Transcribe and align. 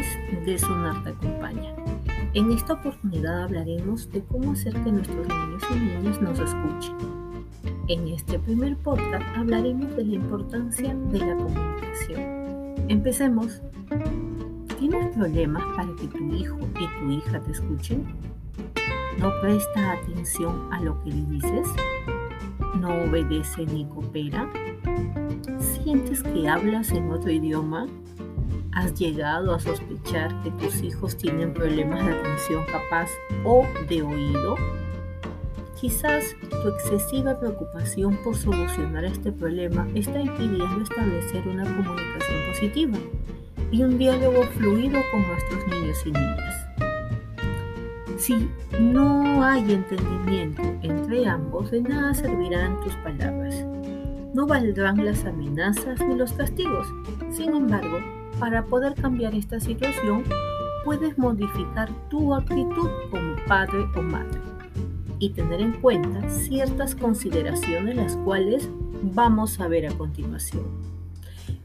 es 0.00 0.60
Sonar 0.62 1.02
te 1.02 1.10
acompaña. 1.10 1.74
En 2.32 2.50
esta 2.52 2.74
oportunidad 2.74 3.44
hablaremos 3.44 4.10
de 4.10 4.22
cómo 4.24 4.52
hacer 4.52 4.72
que 4.72 4.92
nuestros 4.92 5.28
niños 5.28 5.62
y 5.70 5.74
niñas 5.74 6.20
nos 6.22 6.38
escuchen. 6.38 6.96
En 7.88 8.08
este 8.08 8.38
primer 8.38 8.76
podcast 8.78 9.24
hablaremos 9.36 9.94
de 9.96 10.04
la 10.04 10.14
importancia 10.14 10.94
de 10.94 11.18
la 11.18 11.36
comunicación. 11.36 12.20
Empecemos. 12.88 13.60
¿Tienes 14.78 15.14
problemas 15.14 15.62
para 15.76 15.94
que 15.96 16.06
tu 16.06 16.34
hijo 16.34 16.58
y 16.80 17.00
tu 17.00 17.10
hija 17.10 17.40
te 17.40 17.52
escuchen? 17.52 18.06
¿No 19.18 19.30
presta 19.42 19.92
atención 19.92 20.72
a 20.72 20.80
lo 20.80 21.02
que 21.02 21.10
le 21.10 21.26
dices? 21.26 21.68
¿No 22.80 22.88
obedece 23.04 23.66
ni 23.66 23.84
coopera? 23.84 24.50
¿Sientes 25.58 26.22
que 26.22 26.48
hablas 26.48 26.90
en 26.92 27.10
otro 27.10 27.30
idioma? 27.30 27.86
¿Has 28.80 28.94
llegado 28.94 29.52
a 29.52 29.60
sospechar 29.60 30.42
que 30.42 30.50
tus 30.52 30.80
hijos 30.80 31.14
tienen 31.14 31.52
problemas 31.52 32.02
de 32.02 32.14
atención 32.14 32.64
capaz 32.64 33.10
o 33.44 33.66
de 33.90 34.00
oído? 34.00 34.56
Quizás 35.78 36.24
tu 36.48 36.68
excesiva 36.70 37.38
preocupación 37.38 38.16
por 38.24 38.34
solucionar 38.34 39.04
este 39.04 39.32
problema 39.32 39.86
está 39.94 40.18
impidiendo 40.18 40.80
establecer 40.80 41.46
una 41.46 41.64
comunicación 41.64 42.38
positiva 42.48 42.98
y 43.70 43.82
un 43.82 43.98
diálogo 43.98 44.44
fluido 44.56 44.98
con 45.10 45.28
nuestros 45.28 45.66
niños 45.68 45.98
y 46.06 46.12
niñas. 46.12 46.54
Si 48.16 48.48
no 48.80 49.44
hay 49.44 49.74
entendimiento 49.74 50.62
entre 50.80 51.26
ambos, 51.26 51.70
de 51.70 51.82
nada 51.82 52.14
servirán 52.14 52.80
tus 52.80 52.94
palabras. 52.96 53.62
No 54.32 54.46
valdrán 54.46 55.04
las 55.04 55.26
amenazas 55.26 56.00
ni 56.00 56.14
los 56.14 56.32
castigos. 56.32 56.86
Sin 57.30 57.54
embargo, 57.54 57.98
para 58.40 58.64
poder 58.64 58.94
cambiar 58.94 59.34
esta 59.34 59.60
situación, 59.60 60.24
puedes 60.84 61.16
modificar 61.18 61.90
tu 62.08 62.34
actitud 62.34 62.88
como 63.10 63.36
padre 63.46 63.86
o 63.94 64.02
madre 64.02 64.40
y 65.18 65.30
tener 65.30 65.60
en 65.60 65.72
cuenta 65.72 66.28
ciertas 66.30 66.94
consideraciones 66.94 67.94
las 67.94 68.16
cuales 68.16 68.68
vamos 69.02 69.60
a 69.60 69.68
ver 69.68 69.86
a 69.86 69.92
continuación. 69.92 70.64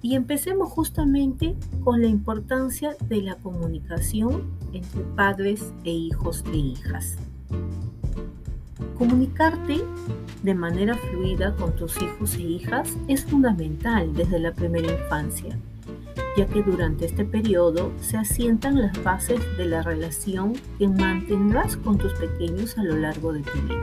Y 0.00 0.16
empecemos 0.16 0.70
justamente 0.70 1.54
con 1.84 2.00
la 2.00 2.08
importancia 2.08 2.96
de 3.08 3.22
la 3.22 3.36
comunicación 3.36 4.50
entre 4.72 5.02
padres 5.14 5.72
e 5.84 5.90
hijos 5.90 6.42
e 6.52 6.56
hijas. 6.56 7.18
Comunicarte 8.98 9.82
de 10.42 10.54
manera 10.54 10.96
fluida 10.96 11.54
con 11.54 11.76
tus 11.76 12.00
hijos 12.00 12.34
e 12.36 12.42
hijas 12.42 12.96
es 13.06 13.24
fundamental 13.24 14.12
desde 14.14 14.40
la 14.40 14.52
primera 14.52 14.90
infancia, 14.90 15.56
ya 16.36 16.46
que 16.46 16.62
durante 16.62 17.04
este 17.04 17.24
periodo 17.24 17.92
se 18.00 18.16
asientan 18.16 18.80
las 18.80 19.02
bases 19.02 19.40
de 19.56 19.66
la 19.66 19.82
relación 19.82 20.54
que 20.78 20.88
mantendrás 20.88 21.76
con 21.76 21.98
tus 21.98 22.12
pequeños 22.14 22.78
a 22.78 22.84
lo 22.84 22.96
largo 22.96 23.32
de 23.32 23.40
tu 23.40 23.58
vida. 23.62 23.82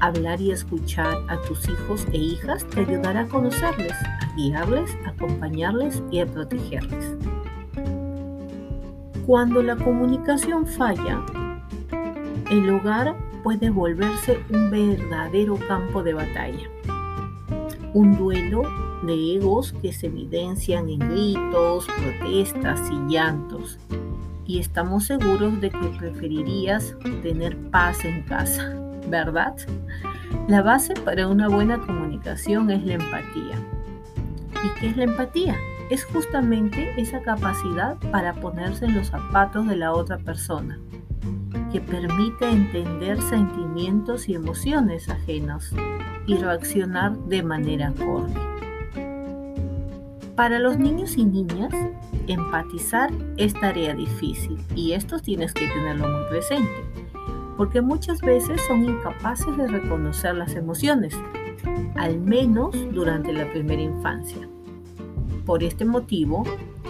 Hablar 0.00 0.40
y 0.40 0.50
escuchar 0.50 1.16
a 1.28 1.40
tus 1.42 1.68
hijos 1.68 2.06
e 2.12 2.18
hijas 2.18 2.66
te 2.66 2.80
ayudará 2.80 3.20
a 3.20 3.28
conocerles, 3.28 3.92
a 3.92 4.34
guiarles, 4.36 4.90
a 5.06 5.10
acompañarles 5.10 6.02
y 6.10 6.20
a 6.20 6.26
protegerles. 6.26 7.16
Cuando 9.26 9.62
la 9.62 9.76
comunicación 9.76 10.66
falla, 10.66 11.24
el 12.50 12.68
hogar 12.68 13.16
puede 13.42 13.70
volverse 13.70 14.40
un 14.50 14.70
verdadero 14.70 15.56
campo 15.68 16.02
de 16.02 16.14
batalla, 16.14 16.68
un 17.94 18.16
duelo 18.18 18.62
de 19.02 19.36
egos 19.36 19.74
que 19.82 19.92
se 19.92 20.06
evidencian 20.06 20.88
en 20.88 20.98
gritos, 20.98 21.86
protestas 21.86 22.80
y 22.90 23.12
llantos. 23.12 23.78
Y 24.46 24.58
estamos 24.58 25.04
seguros 25.04 25.60
de 25.60 25.70
que 25.70 25.88
preferirías 25.98 26.96
tener 27.22 27.56
paz 27.70 28.04
en 28.04 28.22
casa, 28.22 28.74
¿verdad? 29.08 29.56
La 30.48 30.62
base 30.62 30.94
para 30.94 31.28
una 31.28 31.48
buena 31.48 31.78
comunicación 31.78 32.70
es 32.70 32.84
la 32.84 32.94
empatía. 32.94 33.58
¿Y 34.64 34.80
qué 34.80 34.88
es 34.88 34.96
la 34.96 35.04
empatía? 35.04 35.56
Es 35.90 36.04
justamente 36.04 36.92
esa 36.96 37.20
capacidad 37.20 37.96
para 38.10 38.32
ponerse 38.34 38.86
en 38.86 38.94
los 38.94 39.08
zapatos 39.08 39.68
de 39.68 39.76
la 39.76 39.92
otra 39.92 40.18
persona, 40.18 40.78
que 41.70 41.80
permite 41.80 42.48
entender 42.48 43.20
sentimientos 43.22 44.28
y 44.28 44.34
emociones 44.34 45.08
ajenos 45.08 45.72
y 46.26 46.36
reaccionar 46.36 47.16
de 47.26 47.42
manera 47.42 47.88
acorde. 47.88 48.34
Para 50.36 50.58
los 50.58 50.78
niños 50.78 51.18
y 51.18 51.26
niñas, 51.26 51.74
empatizar 52.26 53.10
es 53.36 53.52
tarea 53.52 53.94
difícil 53.94 54.58
y 54.74 54.92
esto 54.92 55.18
tienes 55.18 55.52
que 55.52 55.68
tenerlo 55.68 56.08
muy 56.08 56.24
presente, 56.30 56.84
porque 57.58 57.82
muchas 57.82 58.20
veces 58.22 58.58
son 58.62 58.82
incapaces 58.84 59.54
de 59.58 59.68
reconocer 59.68 60.34
las 60.34 60.54
emociones, 60.54 61.14
al 61.96 62.18
menos 62.18 62.74
durante 62.92 63.30
la 63.34 63.50
primera 63.52 63.82
infancia. 63.82 64.48
Por 65.44 65.62
este 65.62 65.84
motivo, 65.84 66.44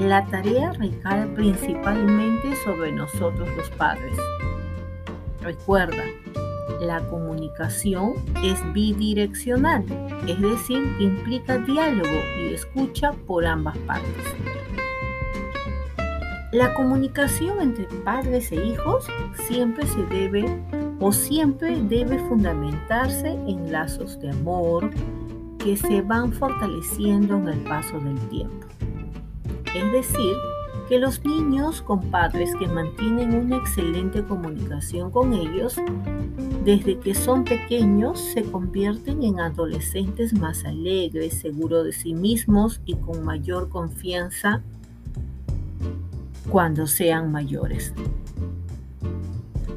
la 0.00 0.24
tarea 0.26 0.72
recae 0.72 1.26
principalmente 1.26 2.56
sobre 2.64 2.90
nosotros 2.90 3.48
los 3.54 3.68
padres. 3.70 4.16
Recuerda, 5.42 6.04
la 6.80 7.06
comunicación 7.08 8.14
es 8.42 8.60
bidireccional, 8.72 9.84
es 10.26 10.40
decir, 10.40 10.82
implica 10.98 11.58
diálogo 11.58 12.16
y 12.40 12.54
escucha 12.54 13.12
por 13.26 13.46
ambas 13.46 13.76
partes. 13.78 14.24
La 16.52 16.72
comunicación 16.74 17.60
entre 17.60 17.84
padres 18.04 18.50
e 18.52 18.64
hijos 18.64 19.06
siempre 19.48 19.86
se 19.86 20.02
debe 20.06 20.44
o 21.00 21.12
siempre 21.12 21.82
debe 21.82 22.18
fundamentarse 22.28 23.28
en 23.28 23.70
lazos 23.70 24.18
de 24.20 24.30
amor 24.30 24.90
que 25.58 25.76
se 25.76 26.00
van 26.00 26.32
fortaleciendo 26.32 27.36
en 27.36 27.48
el 27.48 27.58
paso 27.60 27.98
del 27.98 28.18
tiempo. 28.28 28.66
Es 29.74 29.92
decir, 29.92 30.34
que 30.88 30.98
los 30.98 31.24
niños 31.24 31.82
con 31.82 32.00
padres 32.10 32.54
que 32.58 32.68
mantienen 32.68 33.34
una 33.34 33.56
excelente 33.56 34.22
comunicación 34.22 35.10
con 35.10 35.34
ellos, 35.34 35.76
desde 36.64 36.98
que 36.98 37.14
son 37.14 37.44
pequeños 37.44 38.20
se 38.20 38.42
convierten 38.42 39.22
en 39.22 39.40
adolescentes 39.40 40.32
más 40.32 40.64
alegres, 40.64 41.40
seguros 41.40 41.84
de 41.84 41.92
sí 41.92 42.14
mismos 42.14 42.80
y 42.84 42.94
con 42.94 43.24
mayor 43.24 43.68
confianza 43.68 44.62
cuando 46.48 46.86
sean 46.86 47.32
mayores. 47.32 47.92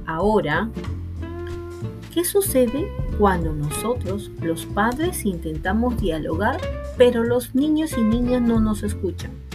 Ahora, 0.05 0.69
¿qué 2.13 2.23
sucede 2.23 2.87
cuando 3.17 3.53
nosotros, 3.53 4.29
los 4.41 4.65
padres, 4.67 5.25
intentamos 5.25 5.99
dialogar, 5.99 6.59
pero 6.97 7.23
los 7.23 7.55
niños 7.55 7.97
y 7.97 8.01
niñas 8.01 8.41
no 8.41 8.59
nos 8.59 8.83
escuchan? 8.83 9.48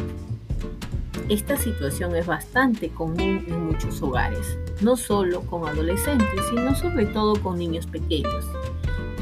Esta 1.29 1.57
situación 1.57 2.15
es 2.17 2.27
bastante 2.27 2.91
común 2.91 3.45
en 3.47 3.67
muchos 3.67 4.03
hogares, 4.03 4.59
no 4.83 4.97
solo 4.97 5.41
con 5.43 5.67
adolescentes, 5.67 6.29
sino 6.51 6.75
sobre 6.75 7.07
todo 7.07 7.35
con 7.43 7.59
niños 7.59 7.87
pequeños. 7.87 8.47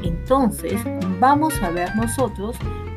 Entonces, 0.02 0.80
vamos 1.20 1.62
a 1.62 1.70
ver 1.70 1.94
nosotros 1.94 2.56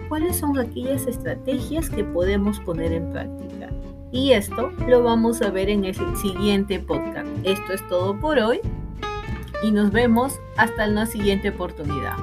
cuáles 0.09 0.37
son 0.37 0.57
aquellas 0.57 1.05
estrategias 1.05 1.89
que 1.89 2.03
podemos 2.03 2.59
poner 2.61 2.93
en 2.93 3.11
práctica. 3.11 3.69
Y 4.11 4.31
esto 4.31 4.71
lo 4.87 5.03
vamos 5.03 5.41
a 5.43 5.51
ver 5.51 5.69
en 5.69 5.85
el 5.85 5.95
siguiente 6.17 6.79
podcast. 6.79 7.27
Esto 7.43 7.73
es 7.73 7.87
todo 7.87 8.19
por 8.19 8.39
hoy 8.39 8.59
y 9.61 9.71
nos 9.71 9.91
vemos 9.91 10.39
hasta 10.57 10.87
la 10.87 11.05
siguiente 11.05 11.49
oportunidad. 11.49 12.15